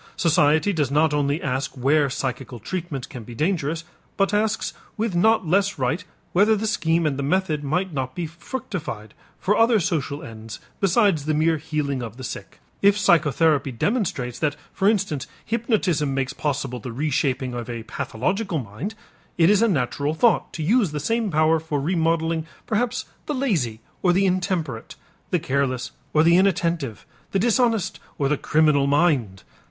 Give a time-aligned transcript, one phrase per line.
[0.17, 3.83] Society does not only ask where psychical treatment can be dangerous,
[4.17, 8.25] but asks with not less right whether the scheme and the method might not be
[8.25, 12.59] fructified for other social ends besides the mere healing of the sick.
[12.81, 18.95] If psychotherapy demonstrates that for instance hypnotism makes possible the reshaping of a pathological mind,
[19.37, 23.81] it is a natural thought to use the same power for remodeling perhaps the lazy
[24.01, 24.95] or the intemperate,
[25.29, 29.43] the careless or the inattentive, the dishonest or the criminal mind.